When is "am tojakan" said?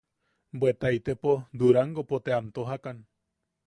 2.39-3.09